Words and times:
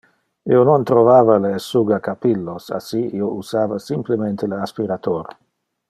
Io 0.53 0.61
non 0.69 0.83
trovava 0.91 1.35
le 1.43 1.51
essugacapillos, 1.57 2.71
assi 2.79 3.05
io 3.21 3.31
usava 3.43 3.77
simplemente 3.91 4.47
le 4.55 4.59
aspirator. 4.69 5.35